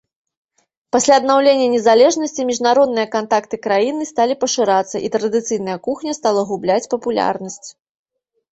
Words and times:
Пасля 0.95 1.13
аднаўлення 1.21 1.67
незалежнасці 1.73 2.41
міжнародныя 2.51 3.07
кантакты 3.17 3.55
краіны 3.67 4.09
сталі 4.13 4.39
пашырацца, 4.47 4.97
і 5.05 5.15
традыцыйная 5.19 5.77
кухня 5.91 6.11
стала 6.23 6.41
губляць 6.51 6.83
папулярнасць. 6.99 7.69